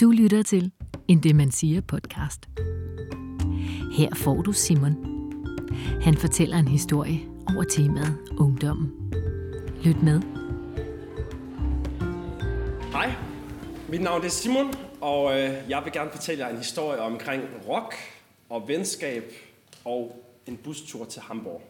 Du 0.00 0.10
lytter 0.10 0.42
til 0.42 0.72
en 1.08 1.22
Det 1.22 1.36
Man 1.36 1.50
Siger 1.50 1.80
podcast. 1.80 2.48
Her 3.92 4.14
får 4.14 4.42
du 4.42 4.52
Simon. 4.52 4.96
Han 6.02 6.16
fortæller 6.16 6.56
en 6.56 6.68
historie 6.68 7.20
over 7.48 7.64
temaet 7.64 8.18
ungdommen. 8.38 9.12
Lyt 9.84 10.02
med. 10.02 10.20
Hej, 12.92 13.12
mit 13.88 14.00
navn 14.00 14.24
er 14.24 14.28
Simon, 14.28 14.74
og 15.00 15.40
øh, 15.40 15.54
jeg 15.68 15.84
vil 15.84 15.92
gerne 15.92 16.10
fortælle 16.10 16.44
jer 16.44 16.50
en 16.50 16.58
historie 16.58 17.00
omkring 17.00 17.42
rock 17.68 17.94
og 18.48 18.68
venskab 18.68 19.32
og 19.84 20.24
en 20.46 20.56
bustur 20.56 21.04
til 21.04 21.22
Hamburg. 21.22 21.62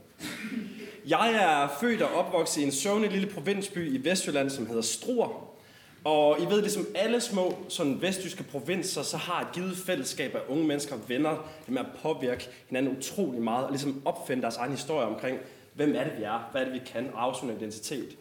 Jeg 1.06 1.32
er 1.32 1.68
født 1.80 2.02
og 2.02 2.14
opvokset 2.14 2.60
i 2.60 2.64
en 2.64 2.72
søvnig 2.72 3.10
lille 3.10 3.28
provinsby 3.34 3.92
i 3.92 4.04
Vestjylland, 4.04 4.50
som 4.50 4.66
hedder 4.66 4.82
Struer. 4.82 5.57
Og 6.04 6.40
I 6.40 6.44
ved, 6.44 6.60
ligesom 6.60 6.86
alle 6.94 7.20
små 7.20 7.58
sådan 7.68 8.02
vestjyske 8.02 8.42
provinser, 8.42 9.02
så 9.02 9.16
har 9.16 9.40
et 9.40 9.52
givet 9.52 9.76
fællesskab 9.76 10.34
af 10.34 10.40
unge 10.48 10.64
mennesker 10.64 10.94
og 10.94 11.00
venner, 11.08 11.30
det 11.66 11.74
med 11.74 11.80
at 11.80 11.86
påvirke 12.02 12.48
hinanden 12.68 12.96
utrolig 12.98 13.42
meget, 13.42 13.64
og 13.64 13.70
ligesom 13.70 14.02
opfinde 14.04 14.42
deres 14.42 14.56
egen 14.56 14.70
historie 14.70 15.06
omkring, 15.06 15.38
hvem 15.74 15.94
er 15.96 16.04
det, 16.04 16.12
vi 16.18 16.22
er, 16.22 16.48
hvad 16.52 16.60
er 16.60 16.64
det, 16.64 16.74
vi 16.74 16.80
kan, 16.92 17.10
og 17.14 17.22
afsøge 17.22 17.54
identitet. 17.56 18.16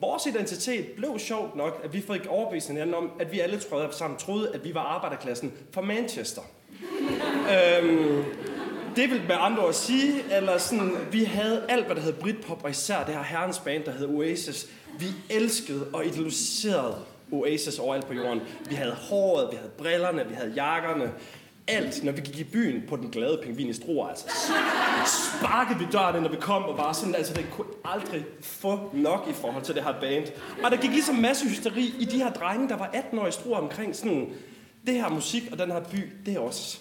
Vores 0.00 0.26
identitet 0.26 0.86
blev 0.96 1.18
sjovt 1.18 1.56
nok, 1.56 1.80
at 1.84 1.92
vi 1.92 2.00
fik 2.00 2.26
overbevist 2.26 2.68
hinanden 2.68 2.94
om, 2.94 3.10
at 3.20 3.32
vi 3.32 3.40
alle 3.40 3.58
troede, 3.58 3.88
sammen 3.90 4.18
troede, 4.18 4.54
at 4.54 4.64
vi 4.64 4.74
var 4.74 4.80
arbejderklassen 4.80 5.52
fra 5.72 5.80
Manchester. 5.80 6.42
øhm, 7.82 8.24
det 8.96 9.10
vil 9.10 9.22
med 9.28 9.36
andre 9.38 9.66
ord 9.66 9.72
sige, 9.72 10.12
eller 10.30 10.58
sådan, 10.58 10.96
vi 11.12 11.24
havde 11.24 11.62
alt, 11.68 11.86
hvad 11.86 11.96
der 11.96 12.02
hed 12.02 12.12
Britpop, 12.12 12.64
og 12.64 12.70
især 12.70 13.04
det 13.04 13.14
her 13.14 13.22
herrens 13.22 13.58
band, 13.58 13.84
der 13.84 13.92
hed 13.92 14.06
Oasis. 14.06 14.66
Vi 14.98 15.06
elskede 15.30 15.86
og 15.92 16.06
idoliserede 16.06 16.96
Oasis 17.32 17.78
overalt 17.78 18.06
på 18.06 18.14
jorden. 18.14 18.40
Vi 18.68 18.74
havde 18.74 18.94
håret, 18.94 19.48
vi 19.50 19.56
havde 19.56 19.70
brillerne, 19.78 20.28
vi 20.28 20.34
havde 20.34 20.52
jakkerne. 20.56 21.12
Alt, 21.68 22.04
når 22.04 22.12
vi 22.12 22.20
gik 22.20 22.38
i 22.38 22.44
byen 22.44 22.82
på 22.88 22.96
den 22.96 23.10
glade 23.10 23.40
pingvin 23.42 23.68
i 23.68 23.72
Struer, 23.72 24.08
altså. 24.08 24.26
Sparkede 25.06 25.78
vi 25.78 25.86
døren, 25.92 26.22
når 26.22 26.30
vi 26.30 26.36
kom, 26.40 26.64
og 26.64 26.76
bare 26.76 26.94
sådan, 26.94 27.14
altså 27.14 27.34
det 27.34 27.46
kunne 27.50 27.66
aldrig 27.84 28.24
få 28.40 28.90
nok 28.92 29.26
i 29.30 29.32
forhold 29.32 29.62
til 29.62 29.74
det 29.74 29.84
her 29.84 29.94
band. 30.00 30.26
Og 30.64 30.70
der 30.70 30.76
gik 30.76 30.90
ligesom 30.90 31.14
masse 31.14 31.48
hysteri 31.48 31.94
i 31.98 32.04
de 32.04 32.18
her 32.18 32.32
drenge, 32.32 32.68
der 32.68 32.76
var 32.76 32.90
18 32.92 33.18
år 33.18 33.26
i 33.26 33.32
Struer 33.32 33.58
omkring 33.58 33.96
sådan, 33.96 34.28
det 34.86 34.94
her 34.94 35.08
musik 35.08 35.42
og 35.52 35.58
den 35.58 35.70
her 35.70 35.80
by, 35.80 35.98
det 36.26 36.34
er 36.34 36.40
også 36.40 36.78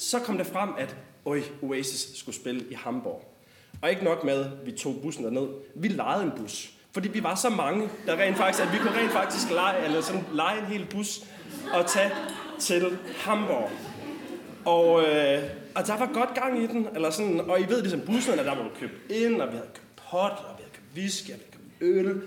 så 0.00 0.18
kom 0.18 0.38
det 0.38 0.46
frem, 0.46 0.68
at 0.78 0.96
Oi, 1.24 1.42
Oasis 1.62 2.18
skulle 2.18 2.36
spille 2.36 2.64
i 2.70 2.74
Hamburg. 2.74 3.34
Og 3.82 3.90
ikke 3.90 4.04
nok 4.04 4.24
med, 4.24 4.44
at 4.44 4.66
vi 4.66 4.72
tog 4.72 4.96
bussen 5.02 5.24
derned. 5.24 5.48
Vi 5.74 5.88
lejede 5.88 6.24
en 6.24 6.30
bus. 6.36 6.70
Fordi 6.92 7.08
vi 7.08 7.22
var 7.22 7.34
så 7.34 7.50
mange, 7.50 7.88
der 8.06 8.16
rent 8.16 8.36
faktisk, 8.36 8.66
at 8.66 8.72
vi 8.72 8.78
kunne 8.78 8.98
rent 9.00 9.12
faktisk 9.12 9.50
lege, 9.50 9.84
eller 9.84 10.00
sådan, 10.00 10.24
lege 10.32 10.58
en 10.58 10.64
hel 10.64 10.86
bus 10.90 11.20
og 11.74 11.86
tage 11.86 12.10
til 12.58 12.98
Hamburg. 13.16 13.70
Og, 14.64 15.02
øh, 15.02 15.42
og 15.74 15.86
der 15.86 15.96
var 15.98 16.10
godt 16.14 16.34
gang 16.34 16.62
i 16.62 16.66
den, 16.66 16.88
eller 16.94 17.10
sådan, 17.10 17.40
og 17.40 17.60
I 17.60 17.68
ved 17.68 17.80
ligesom 17.80 18.00
bussen, 18.00 18.38
der 18.38 18.54
var 18.54 18.62
du 18.62 18.70
købt 18.80 19.10
ind, 19.10 19.40
og 19.40 19.48
vi 19.48 19.56
havde 19.56 19.70
købt 19.74 19.96
pot, 20.10 20.30
og 20.30 20.54
vi 20.58 20.62
havde 20.62 20.72
købt 20.72 20.96
whisky, 20.96 21.30
og 21.30 21.36
vi 21.38 21.44
havde 21.86 22.04
købt 22.04 22.06
øl. 22.06 22.22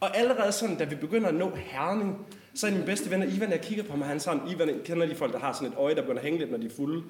Og 0.00 0.16
allerede 0.16 0.52
sådan, 0.52 0.76
da 0.76 0.84
vi 0.84 0.94
begynder 0.94 1.28
at 1.28 1.34
nå 1.34 1.50
Herning, 1.56 2.26
så 2.54 2.66
er 2.66 2.70
min 2.70 2.82
bedste 2.82 3.10
ven, 3.10 3.22
Ivan, 3.22 3.50
jeg 3.50 3.60
kigger 3.60 3.84
på 3.84 3.96
mig, 3.96 4.08
han 4.08 4.20
sådan, 4.20 4.40
Ivan, 4.48 4.80
kender 4.84 5.06
de 5.06 5.14
folk, 5.14 5.32
der 5.32 5.38
har 5.38 5.52
sådan 5.52 5.68
et 5.68 5.74
øje, 5.78 5.94
der 5.94 6.00
begynder 6.00 6.18
at 6.18 6.24
hænge 6.24 6.38
lidt, 6.38 6.50
når 6.50 6.58
de 6.58 6.66
er 6.66 6.70
fulde. 6.76 7.02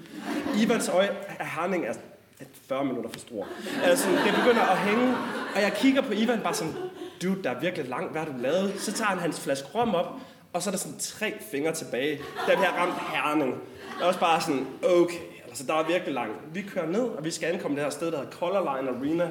Ivans 0.63 0.89
øje 0.89 1.11
af 1.39 1.47
Herning 1.47 1.87
er 1.87 1.93
40 2.69 2.85
minutter 2.85 3.11
for 3.11 3.21
stor. 3.21 3.49
Altså, 3.85 4.11
det 4.11 4.35
begynder 4.39 4.63
at 4.63 4.79
hænge, 4.79 5.17
og 5.55 5.63
jeg 5.63 5.73
kigger 5.77 6.03
på 6.03 6.13
Ivan 6.13 6.41
bare 6.41 6.55
sådan, 6.55 6.73
dude, 7.23 7.43
der 7.43 7.51
er 7.51 7.61
virkelig 7.61 7.89
langt, 7.89 8.13
hvad 8.13 8.23
har 8.23 8.33
du 8.33 8.39
lavet? 8.39 8.75
Så 8.79 8.93
tager 8.93 9.09
han 9.09 9.19
hans 9.19 9.41
flaske 9.41 9.69
rom 9.75 9.95
op, 9.95 10.07
og 10.53 10.63
så 10.63 10.71
er 10.71 10.73
der 10.73 10.79
sådan 10.79 10.99
tre 10.99 11.35
fingre 11.51 11.73
tilbage, 11.73 12.21
da 12.49 12.55
vi 12.55 12.61
har 12.63 12.77
ramt 12.79 12.95
Herning. 13.15 13.55
Jeg 13.99 14.03
er 14.03 14.07
også 14.07 14.21
bare 14.21 14.41
sådan, 14.41 14.67
okay, 14.85 15.19
altså 15.49 15.67
der 15.67 15.75
er 15.75 15.87
virkelig 15.87 16.15
langt. 16.15 16.37
Vi 16.53 16.63
kører 16.63 16.87
ned, 16.87 17.03
og 17.03 17.25
vi 17.25 17.31
skal 17.31 17.53
ankomme 17.53 17.77
det 17.77 17.85
her 17.85 17.91
sted, 17.91 18.11
der 18.11 18.19
hedder 18.19 18.33
Color 18.33 18.77
Line 18.77 18.91
Arena. 18.91 19.31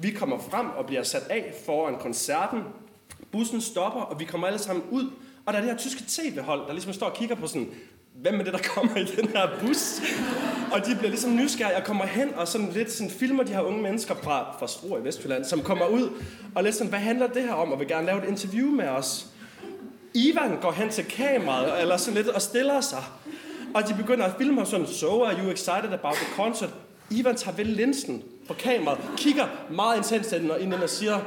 Vi 0.00 0.10
kommer 0.10 0.38
frem 0.50 0.66
og 0.66 0.86
bliver 0.86 1.02
sat 1.02 1.22
af 1.30 1.54
foran 1.66 1.96
koncerten, 2.00 2.62
Bussen 3.32 3.60
stopper, 3.60 4.00
og 4.00 4.20
vi 4.20 4.24
kommer 4.24 4.46
alle 4.46 4.58
sammen 4.58 4.84
ud. 4.90 5.10
Og 5.46 5.52
der 5.52 5.58
er 5.58 5.62
det 5.62 5.70
her 5.70 5.78
tyske 5.78 6.04
tv-hold, 6.08 6.66
der 6.66 6.72
ligesom 6.72 6.92
står 6.92 7.06
og 7.06 7.14
kigger 7.14 7.34
på 7.34 7.46
sådan, 7.46 7.68
hvem 8.14 8.40
er 8.40 8.44
det, 8.44 8.52
der 8.52 8.58
kommer 8.74 8.96
i 8.96 9.04
den 9.04 9.28
her 9.28 9.48
bus? 9.60 10.00
Og 10.72 10.86
de 10.86 10.94
bliver 10.96 11.10
ligesom 11.10 11.36
nysgerrige. 11.36 11.76
Jeg 11.76 11.84
kommer 11.84 12.06
hen 12.06 12.34
og 12.34 12.48
sådan 12.48 12.68
lidt 12.68 12.92
sådan 12.92 13.10
filmer 13.10 13.42
de 13.42 13.52
her 13.52 13.60
unge 13.60 13.82
mennesker 13.82 14.14
fra, 14.14 14.56
fra 14.58 14.68
Struer 14.68 14.98
i 14.98 15.04
Vestjylland, 15.04 15.44
som 15.44 15.62
kommer 15.62 15.86
ud 15.86 16.10
og 16.54 16.64
lidt 16.64 16.74
sådan, 16.74 16.88
hvad 16.88 16.98
handler 16.98 17.26
det 17.26 17.42
her 17.42 17.52
om? 17.52 17.72
Og 17.72 17.78
vil 17.78 17.88
gerne 17.88 18.06
lave 18.06 18.22
et 18.22 18.28
interview 18.28 18.70
med 18.70 18.88
os. 18.88 19.26
Ivan 20.14 20.60
går 20.60 20.72
hen 20.72 20.88
til 20.88 21.04
kameraet 21.04 21.80
eller 21.80 21.96
sådan 21.96 22.14
lidt 22.14 22.28
og 22.28 22.42
stiller 22.42 22.80
sig. 22.80 23.02
Og 23.74 23.88
de 23.88 23.94
begynder 23.94 24.24
at 24.24 24.34
filme 24.38 24.66
sådan, 24.66 24.86
so 24.86 25.24
are 25.24 25.34
you 25.44 25.50
excited 25.50 25.92
about 25.92 26.14
the 26.14 26.34
concert? 26.36 26.70
Ivan 27.10 27.36
tager 27.36 27.56
vel 27.56 27.66
linsen 27.66 28.22
på 28.48 28.54
kameraet, 28.54 29.00
kigger 29.16 29.46
meget 29.70 29.96
intenst 29.96 30.32
ind 30.32 30.74
og 30.74 30.90
siger, 30.90 31.18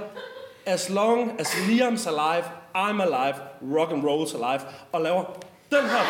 As 0.66 0.90
long 0.90 1.40
as 1.40 1.48
Liam's 1.48 2.08
alive, 2.08 2.46
I'm 2.76 3.02
alive, 3.02 3.36
rock 3.78 3.92
and 3.92 4.04
roll's 4.04 4.36
alive, 4.36 4.62
og 4.92 5.02
laver 5.02 5.24
den 5.72 5.90
her. 5.90 6.02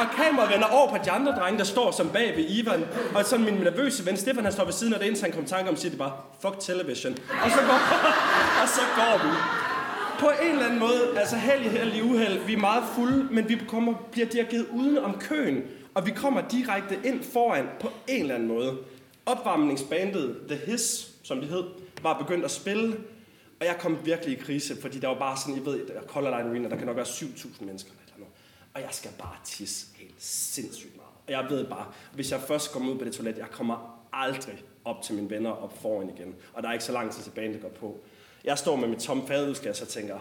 Og 0.00 0.06
kameraet 0.16 0.50
vender 0.52 0.66
over 0.66 0.90
på 0.90 0.96
de 1.04 1.10
andre 1.10 1.32
drenge, 1.32 1.58
der 1.58 1.64
står 1.64 1.90
som 1.90 2.08
bag 2.08 2.36
ved 2.36 2.44
Ivan. 2.48 2.84
Og 3.14 3.24
sådan 3.24 3.44
min 3.44 3.54
nervøse 3.54 4.06
ven 4.06 4.16
Stefan, 4.16 4.44
han 4.44 4.52
står 4.52 4.64
ved 4.64 4.72
siden 4.72 4.92
af 4.94 5.00
det, 5.00 5.06
indtil 5.06 5.24
han 5.24 5.32
kommer 5.32 5.48
tanke 5.48 5.70
om, 5.70 5.76
siger 5.76 5.90
det 5.90 5.98
bare, 5.98 6.12
fuck 6.42 6.54
television. 6.60 7.12
Og 7.44 7.50
så 7.50 7.60
går, 7.60 7.80
og 8.62 8.68
så 8.68 8.80
går 8.96 9.24
vi. 9.24 9.34
På 10.20 10.30
en 10.42 10.50
eller 10.50 10.64
anden 10.64 10.78
måde, 10.78 11.00
altså 11.16 11.36
heldig, 11.36 11.70
heldig 11.70 12.04
uheld, 12.04 12.38
vi 12.38 12.52
er 12.52 12.58
meget 12.58 12.84
fulde, 12.94 13.28
men 13.30 13.48
vi 13.48 13.60
kommer, 13.68 13.94
bliver 14.12 14.26
dirigeret 14.26 14.66
uden 14.72 14.98
om 14.98 15.18
køen. 15.20 15.62
Og 15.98 16.06
vi 16.06 16.10
kommer 16.10 16.48
direkte 16.48 17.00
ind 17.04 17.22
foran 17.22 17.66
på 17.80 17.88
en 18.08 18.20
eller 18.20 18.34
anden 18.34 18.48
måde. 18.48 18.78
Opvarmningsbandet 19.26 20.40
The 20.48 20.56
Hiss, 20.56 21.10
som 21.22 21.40
det 21.40 21.48
hed, 21.48 21.64
var 22.02 22.18
begyndt 22.18 22.44
at 22.44 22.50
spille, 22.50 22.96
og 23.60 23.66
jeg 23.66 23.76
kom 23.80 23.98
virkelig 24.04 24.38
i 24.38 24.40
krise, 24.40 24.80
fordi 24.80 24.98
der 24.98 25.08
var 25.08 25.18
bare 25.18 25.36
sådan, 25.36 25.62
I 25.62 25.64
ved, 25.64 25.86
der 25.86 26.02
Color 26.02 26.38
Line 26.38 26.50
Arena, 26.50 26.68
der 26.68 26.76
kan 26.76 26.86
nok 26.86 26.96
være 26.96 27.06
7.000 27.06 27.64
mennesker 27.64 27.90
eller 27.90 28.18
noget. 28.18 28.32
Og 28.74 28.80
jeg 28.80 28.88
skal 28.92 29.10
bare 29.18 29.36
tisse 29.44 29.86
helt 29.96 30.14
sindssygt 30.18 30.96
meget. 30.96 31.08
Og 31.26 31.32
jeg 31.32 31.50
ved 31.50 31.66
bare, 31.66 31.86
hvis 32.14 32.32
jeg 32.32 32.40
først 32.40 32.72
kommer 32.72 32.92
ud 32.92 32.98
på 32.98 33.04
det 33.04 33.12
toilet, 33.12 33.38
jeg 33.38 33.50
kommer 33.50 34.00
aldrig 34.12 34.62
op 34.84 35.02
til 35.02 35.14
mine 35.14 35.30
venner 35.30 35.50
op 35.50 35.82
foran 35.82 36.10
igen. 36.16 36.34
Og 36.52 36.62
der 36.62 36.68
er 36.68 36.72
ikke 36.72 36.84
så 36.84 36.92
lang 36.92 37.12
tid 37.12 37.22
til 37.22 37.30
banen, 37.30 37.52
det 37.52 37.62
går 37.62 37.68
på. 37.68 38.00
Jeg 38.44 38.58
står 38.58 38.76
med 38.76 38.88
mit 38.88 38.98
tomme 38.98 39.26
fadudskab, 39.26 39.74
og 39.82 39.88
tænker, 39.88 40.14
ah, 40.14 40.20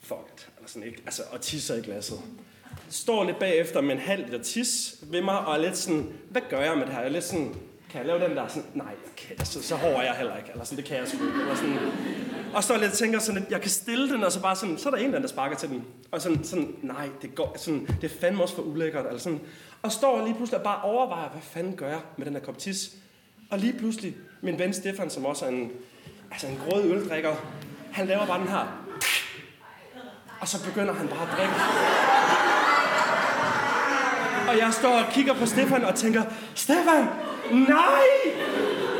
fuck 0.00 0.32
it, 0.34 0.48
eller 0.56 0.68
sådan 0.68 0.88
ikke, 0.88 1.02
altså, 1.06 1.22
og 1.30 1.40
tisser 1.40 1.74
i 1.74 1.80
glasset. 1.80 2.18
Står 2.90 3.24
lidt 3.24 3.38
bagefter 3.38 3.80
med 3.80 3.92
en 3.92 4.00
halv 4.00 4.24
liter 4.24 4.42
tis 4.42 4.94
ved 5.02 5.22
mig, 5.22 5.38
og 5.38 5.54
er 5.54 5.58
lidt 5.58 5.76
sådan, 5.76 6.12
hvad 6.30 6.42
gør 6.50 6.60
jeg 6.60 6.78
med 6.78 6.86
det 6.86 6.94
her? 6.94 7.00
Jeg 7.00 7.08
er 7.08 7.12
lidt 7.12 7.24
sådan, 7.24 7.54
kan 7.90 7.98
jeg 7.98 8.06
lave 8.06 8.28
den 8.28 8.36
der? 8.36 8.48
Sådan, 8.48 8.64
nej, 8.74 8.94
okay, 9.12 9.44
så, 9.44 9.62
så 9.62 9.76
hård 9.76 9.92
er 9.92 10.02
jeg 10.02 10.14
heller 10.14 10.36
ikke. 10.36 10.50
Eller 10.50 10.64
sådan, 10.64 10.76
det 10.76 10.84
kan 10.84 10.96
jeg 10.96 11.08
sgu 11.08 11.26
ikke. 11.26 11.40
Eller 11.40 11.54
sådan. 11.54 11.78
Og 12.54 12.64
så 12.64 12.78
lidt 12.78 12.92
tænker 12.92 13.18
sådan, 13.18 13.42
at 13.42 13.50
jeg 13.50 13.60
kan 13.60 13.70
stille 13.70 14.12
den, 14.12 14.24
og 14.24 14.32
så 14.32 14.40
bare 14.42 14.56
sådan, 14.56 14.78
så 14.78 14.88
er 14.88 14.94
der 14.94 15.02
en, 15.02 15.12
der 15.12 15.26
sparker 15.26 15.56
til 15.56 15.68
den. 15.68 15.84
Og 16.10 16.22
sådan, 16.22 16.44
sådan 16.44 16.74
nej, 16.82 17.08
det 17.22 17.34
går, 17.34 17.54
sådan, 17.58 17.86
det 18.00 18.12
er 18.12 18.18
fandme 18.20 18.42
også 18.42 18.54
for 18.54 18.62
ulækkert. 18.62 19.06
Eller 19.06 19.18
sådan. 19.18 19.40
Og 19.82 19.92
står 19.92 20.24
lige 20.24 20.34
pludselig 20.34 20.58
og 20.58 20.64
bare 20.64 20.82
overvejer, 20.82 21.28
hvad 21.28 21.42
fanden 21.42 21.76
gør 21.76 21.88
jeg 21.88 22.00
med 22.16 22.26
den 22.26 22.34
her 22.34 22.40
kop 22.40 22.58
tis? 22.58 22.90
Og 23.50 23.58
lige 23.58 23.72
pludselig, 23.78 24.16
min 24.40 24.58
ven 24.58 24.72
Stefan, 24.72 25.10
som 25.10 25.26
også 25.26 25.44
er 25.44 25.48
en, 25.48 25.70
altså 26.30 26.46
en 26.46 26.60
grød 26.68 26.84
øldrikker, 26.84 27.34
han 27.92 28.06
laver 28.06 28.26
bare 28.26 28.40
den 28.40 28.48
her. 28.48 28.84
Og 30.40 30.48
så 30.48 30.64
begynder 30.64 30.94
han 30.94 31.08
bare 31.08 31.22
at 31.22 31.28
drikke. 31.36 31.54
Og 34.48 34.58
jeg 34.58 34.72
står 34.72 34.98
og 34.98 35.04
kigger 35.12 35.34
på 35.34 35.46
Stefan 35.46 35.84
og 35.84 35.94
tænker, 35.94 36.22
Stefan, 36.54 37.08
nej! 37.52 38.34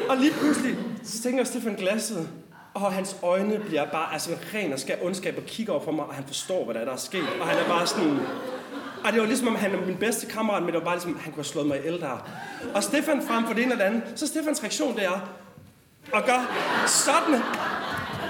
Og 0.09 0.17
lige 0.17 0.33
pludselig, 0.33 0.77
så 1.05 1.23
tænker 1.23 1.45
Stefan 1.45 1.75
glasset, 1.75 2.29
og 2.75 2.93
hans 2.93 3.17
øjne 3.23 3.59
bliver 3.59 3.85
bare 3.85 4.13
altså 4.13 4.31
ren 4.55 4.73
og 4.73 4.79
skær 4.79 4.95
ondskab 5.03 5.35
og 5.37 5.43
kigger 5.45 5.73
over 5.73 5.85
på 5.85 5.91
mig, 5.91 6.05
og 6.05 6.15
han 6.15 6.25
forstår, 6.27 6.65
hvad 6.65 6.75
der 6.75 6.81
er, 6.81 6.85
der 6.85 6.93
er 6.93 6.97
sket. 6.97 7.29
Og 7.41 7.47
han 7.49 7.59
er 7.59 7.69
bare 7.69 7.87
sådan... 7.87 8.19
Og 9.05 9.13
det 9.13 9.21
var 9.21 9.27
ligesom, 9.27 9.49
om 9.49 9.55
han 9.57 9.75
er 9.75 9.87
min 9.87 9.97
bedste 9.97 10.27
kammerat, 10.27 10.63
men 10.63 10.73
det 10.73 10.79
var 10.79 10.85
bare 10.85 10.95
ligesom, 10.95 11.15
han 11.15 11.33
kunne 11.33 11.35
have 11.35 11.45
slået 11.45 11.67
mig 11.67 11.79
ihjel 11.79 12.01
der. 12.01 12.29
Og 12.75 12.83
Stefan 12.83 13.23
frem 13.27 13.47
for 13.47 13.55
det 13.55 13.63
ene 13.63 13.73
eller 13.73 13.85
andet, 13.85 14.03
så 14.17 14.27
Stefans 14.27 14.63
reaktion, 14.63 14.97
det 14.97 15.05
er 15.05 15.29
at 16.15 16.25
gøre 16.25 16.47
sådan 16.87 17.35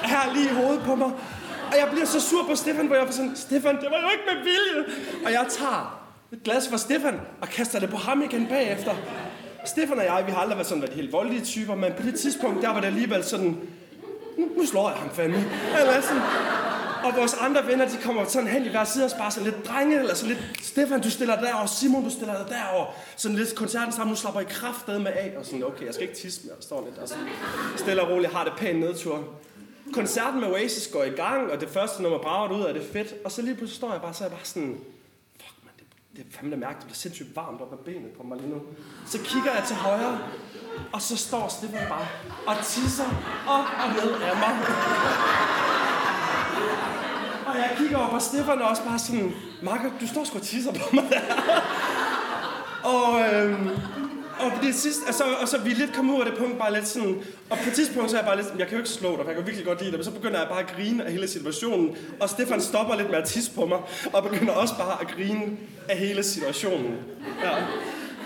her 0.05 0.33
lige 0.35 0.51
i 0.51 0.55
hovedet 0.55 0.83
på 0.83 0.95
mig. 0.95 1.11
Og 1.67 1.75
jeg 1.79 1.89
bliver 1.93 2.07
så 2.07 2.21
sur 2.21 2.47
på 2.49 2.55
Stefan, 2.55 2.87
hvor 2.87 2.97
jeg 2.97 3.07
er 3.07 3.11
sådan, 3.11 3.37
Stefan, 3.37 3.77
det 3.77 3.89
var 3.91 4.01
jo 4.03 4.09
ikke 4.13 4.25
med 4.35 4.43
vilje. 4.45 4.95
Og 5.27 5.33
jeg 5.33 5.47
tager 5.49 6.04
glas 6.45 6.69
fra 6.69 6.79
Stefan 6.79 7.21
og 7.41 7.49
kaster 7.49 7.81
det 7.81 7.91
på 7.91 7.97
ham 7.97 8.23
igen 8.23 8.47
bagefter. 8.47 8.95
Stefan 9.67 9.99
og 9.99 10.05
jeg, 10.05 10.25
vi 10.27 10.33
har 10.33 10.39
aldrig 10.39 10.57
været 10.57 10.67
sådan 10.67 10.83
været 10.83 10.95
helt 10.95 11.13
voldelige 11.13 11.45
typer, 11.45 11.75
men 11.75 11.93
på 11.97 12.03
det 12.03 12.15
tidspunkt, 12.15 12.63
der 12.63 12.69
var 12.69 12.81
det 12.81 12.87
alligevel 12.87 13.25
sådan, 13.25 13.57
nu, 14.39 14.49
nu 14.57 14.67
slår 14.67 14.89
jeg 14.91 14.99
ham 14.99 15.11
fandme. 15.11 15.45
Eller 15.81 16.01
sådan. 16.01 16.23
Og 17.05 17.17
vores 17.17 17.35
andre 17.35 17.67
venner, 17.67 17.89
de 17.89 17.97
kommer 18.03 18.25
sådan 18.25 18.49
hen 18.49 18.65
i 18.65 18.69
hver 18.69 18.85
side 18.85 19.05
og 19.05 19.11
bare 19.19 19.31
sådan 19.31 19.51
lidt 19.51 19.67
drenge, 19.69 19.99
eller 19.99 20.15
sådan 20.15 20.35
lidt, 20.35 20.67
Stefan, 20.67 21.01
du 21.01 21.11
stiller 21.11 21.35
dig 21.35 21.45
derovre, 21.45 21.69
Simon, 21.69 22.05
du 22.05 22.11
stiller 22.11 22.37
dig 22.37 22.47
derovre. 22.49 22.93
Sådan 23.17 23.37
lidt 23.37 23.55
koncerten 23.55 23.93
sammen, 23.93 24.13
nu 24.13 24.17
slapper 24.17 24.41
I 24.41 24.45
kraft 24.45 24.89
med 24.89 25.07
af, 25.07 25.35
og 25.39 25.45
sådan, 25.45 25.65
okay, 25.65 25.87
jeg 25.87 25.95
skal 25.95 26.09
ikke 26.09 26.21
tisse 26.21 26.41
mere, 26.45 26.57
står 26.61 26.85
lidt, 26.87 26.99
og 26.99 27.09
sådan 27.09 27.25
stille 27.77 28.03
og 28.03 28.11
roligt, 28.11 28.33
har 28.33 28.45
det 28.45 28.53
pænt 28.57 28.81
nedtur. 28.81 29.25
koncerten 29.93 30.41
med 30.41 30.49
Oasis 30.49 30.89
går 30.89 31.05
i 31.05 31.11
gang, 31.11 31.51
og 31.51 31.61
det 31.61 31.69
første 31.69 32.03
nummer 32.03 32.19
brager 32.19 32.59
ud, 32.59 32.63
og 32.63 32.75
det 32.75 32.83
er 32.83 32.93
fedt. 32.93 33.15
Og 33.25 33.33
så 33.33 33.43
lige 33.43 33.55
pludselig 33.55 33.77
står 33.77 33.93
jeg 33.93 34.01
bare, 34.01 34.15
så 34.15 34.25
er 34.25 34.29
jeg 34.29 34.37
bare 34.37 34.45
sådan, 34.45 34.79
det, 36.17 36.27
er 36.27 36.37
fandme 36.37 36.57
mærkeligt, 36.57 36.81
det 36.81 36.87
bliver 36.87 36.95
sindssygt 36.95 37.37
varmt 37.37 37.61
op 37.61 37.73
ad 37.73 37.79
benet 37.85 38.11
på 38.17 38.23
mig 38.23 38.39
lige 38.39 38.51
nu. 38.51 38.61
Så 39.07 39.19
kigger 39.19 39.53
jeg 39.55 39.65
til 39.67 39.77
højre, 39.77 40.19
og 40.93 41.03
så 41.03 41.17
står 41.17 41.49
Stefan 41.49 41.89
bare 41.89 42.07
og 42.47 42.57
tisser 42.65 43.09
op 43.49 43.67
og 43.83 43.89
ned 43.95 44.13
af 44.13 44.37
mig. 44.37 44.55
Og 47.47 47.57
jeg 47.57 47.75
kigger 47.79 47.99
op, 47.99 48.13
og 48.13 48.23
Stefan 48.23 48.59
er 48.61 48.65
også 48.65 48.85
bare 48.85 48.99
sådan, 48.99 49.33
Marker, 49.63 49.91
du 50.01 50.07
står 50.07 50.25
sgu 50.25 50.39
og 50.39 50.43
tisser 50.43 50.73
på 50.73 50.97
mig 50.97 51.05
der. 51.11 51.21
og, 52.95 53.21
øhm, 53.21 53.71
og 54.41 54.53
det 54.63 54.75
sidste, 54.75 55.03
altså, 55.07 55.25
og 55.41 55.49
så 55.49 55.59
vi 55.59 55.71
lidt 55.71 55.95
kommet 55.95 56.15
ud 56.15 56.21
af 56.21 56.27
det 56.27 56.39
punkt, 56.39 56.59
bare 56.59 56.73
lidt 56.73 56.89
sådan, 56.89 57.23
og 57.51 57.59
på 57.59 57.69
et 57.69 57.75
tidspunkt 57.75 58.11
så 58.11 58.17
er 58.17 58.21
jeg 58.21 58.27
bare 58.27 58.37
lidt 58.37 58.49
jeg 58.59 58.67
kan 58.67 58.77
jo 58.77 58.79
ikke 58.79 58.91
slå 58.91 59.11
dig, 59.11 59.19
for 59.19 59.31
jeg 59.31 59.37
kan 59.37 59.47
virkelig 59.47 59.67
godt 59.67 59.81
lide 59.81 59.91
dig, 59.91 59.99
men 59.99 60.05
så 60.05 60.11
begynder 60.11 60.39
jeg 60.39 60.49
bare 60.49 60.61
at 60.61 60.73
grine 60.77 61.05
af 61.05 61.13
hele 61.13 61.29
situationen, 61.29 61.97
og 62.21 62.31
Stefan 62.31 62.61
stopper 62.61 62.97
lidt 62.97 63.11
med 63.11 63.19
at 63.19 63.25
tisse 63.25 63.53
på 63.55 63.67
mig, 63.67 63.79
og 64.13 64.23
begynder 64.23 64.53
også 64.53 64.75
bare 64.79 65.01
at 65.01 65.09
grine 65.17 65.57
af 65.89 65.99
hele 65.99 66.23
situationen. 66.23 66.97
Ja. 67.43 67.51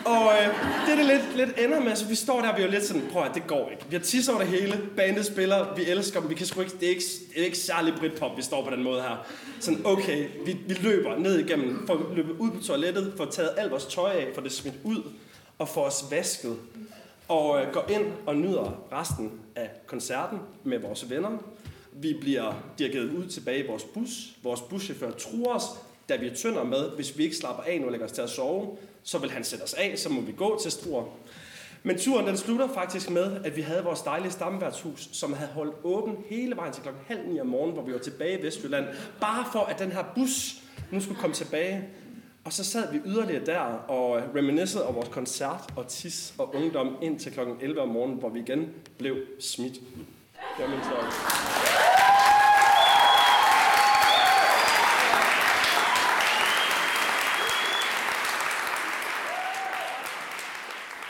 Og 0.04 0.32
øh, 0.32 0.48
det, 0.88 0.98
det 0.98 1.06
lidt, 1.06 1.36
lidt 1.36 1.64
ender 1.64 1.80
med, 1.80 1.96
så 1.96 2.06
vi 2.06 2.14
står 2.14 2.40
der, 2.40 2.56
vi 2.56 2.62
er 2.62 2.66
lidt 2.66 2.84
sådan, 2.84 3.02
prøv 3.12 3.22
at 3.22 3.34
det 3.34 3.46
går 3.46 3.68
ikke. 3.70 3.84
Vi 3.90 3.96
har 3.96 4.02
tisset 4.02 4.34
over 4.34 4.44
det 4.44 4.52
hele, 4.52 4.80
bandet 4.96 5.26
spiller, 5.26 5.74
vi 5.76 5.84
elsker 5.84 6.20
dem, 6.20 6.30
vi 6.30 6.34
kan 6.34 6.46
sgu 6.46 6.60
ikke, 6.60 6.72
det 6.80 6.86
er 6.86 6.90
ikke, 6.90 7.04
det 7.34 7.40
er 7.40 7.44
ikke 7.44 7.58
særlig 7.58 7.94
Britpop, 7.98 8.36
vi 8.36 8.42
står 8.42 8.64
på 8.64 8.70
den 8.70 8.84
måde 8.84 9.02
her. 9.02 9.26
Sådan, 9.60 9.80
okay, 9.84 10.26
vi, 10.46 10.56
vi 10.66 10.74
løber 10.74 11.18
ned 11.18 11.38
igennem, 11.38 11.86
får 11.86 12.12
løbet 12.16 12.32
ud 12.38 12.50
på 12.50 12.62
toilettet, 12.62 13.12
får 13.16 13.24
taget 13.24 13.50
alt 13.56 13.70
vores 13.70 13.84
tøj 13.84 14.10
af, 14.10 14.26
får 14.34 14.42
det 14.42 14.52
smidt 14.52 14.74
ud, 14.84 15.02
og 15.58 15.68
får 15.68 15.84
os 15.84 16.04
vasket. 16.10 16.56
Og 17.28 17.62
øh, 17.62 17.72
går 17.72 17.84
ind 17.90 18.12
og 18.26 18.36
nyder 18.36 18.84
resten 18.92 19.40
af 19.56 19.70
koncerten 19.86 20.38
med 20.64 20.78
vores 20.78 21.10
venner. 21.10 21.38
Vi 21.92 22.16
bliver 22.20 22.62
dirigeret 22.78 23.10
ud 23.10 23.26
tilbage 23.26 23.64
i 23.64 23.66
vores 23.66 23.84
bus. 23.84 24.36
Vores 24.42 24.60
buschauffør 24.60 25.10
truer 25.10 25.54
os, 25.54 25.64
da 26.08 26.16
vi 26.16 26.26
er 26.26 26.34
tynder 26.34 26.64
med, 26.64 26.90
hvis 26.90 27.18
vi 27.18 27.24
ikke 27.24 27.36
slapper 27.36 27.62
af 27.62 27.80
nu 27.80 27.86
og 27.86 27.92
lægger 27.92 28.06
os 28.06 28.12
til 28.12 28.22
at 28.22 28.30
sove, 28.30 28.76
så 29.02 29.18
vil 29.18 29.30
han 29.30 29.44
sætte 29.44 29.62
os 29.62 29.74
af, 29.74 29.98
så 29.98 30.08
må 30.08 30.20
vi 30.20 30.32
gå 30.32 30.58
til 30.62 30.70
Struer. 30.70 31.04
Men 31.82 31.98
turen 31.98 32.26
den 32.26 32.36
slutter 32.36 32.68
faktisk 32.74 33.10
med, 33.10 33.44
at 33.44 33.56
vi 33.56 33.60
havde 33.60 33.84
vores 33.84 34.00
dejlige 34.00 34.30
stammeværtshus, 34.30 35.08
som 35.12 35.32
havde 35.32 35.50
holdt 35.50 35.74
åben 35.84 36.16
hele 36.28 36.56
vejen 36.56 36.72
til 36.72 36.82
klokken 36.82 37.02
halv 37.06 37.28
ni 37.28 37.40
om 37.40 37.46
morgenen, 37.46 37.74
hvor 37.74 37.84
vi 37.84 37.92
var 37.92 37.98
tilbage 37.98 38.40
i 38.40 38.42
Vestjylland, 38.42 38.86
bare 39.20 39.44
for 39.52 39.60
at 39.60 39.78
den 39.78 39.92
her 39.92 40.04
bus 40.14 40.62
nu 40.90 41.00
skulle 41.00 41.20
komme 41.20 41.34
tilbage. 41.34 41.88
Og 42.48 42.54
så 42.54 42.64
sad 42.64 42.92
vi 42.92 43.00
yderligere 43.06 43.44
der 43.44 43.58
og 43.88 44.22
reminiscede 44.36 44.84
over 44.84 44.92
vores 44.92 45.08
koncert 45.08 45.72
og 45.76 45.88
tis 45.88 46.34
og 46.38 46.54
ungdom 46.54 46.96
ind 47.02 47.18
til 47.18 47.32
klokken 47.32 47.56
11 47.60 47.80
om 47.80 47.88
morgenen, 47.88 48.18
hvor 48.18 48.28
vi 48.28 48.40
igen 48.40 48.68
blev 48.98 49.16
smidt. 49.40 49.74
Det 49.74 49.80
var 50.58 50.66
min 50.68 50.78
historie. 50.78 51.02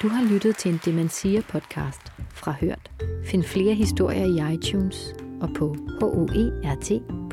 Du 0.02 0.08
har 0.08 0.32
lyttet 0.32 0.56
til 0.56 0.72
en 0.72 0.80
Demensia 0.84 1.40
podcast 1.40 2.02
fra 2.30 2.54
Hørt. 2.60 2.90
Find 3.24 3.42
flere 3.42 3.74
historier 3.74 4.24
i 4.24 4.54
iTunes 4.54 5.14
og 5.40 5.50
på 5.56 5.76
hoert.dk. 6.00 7.28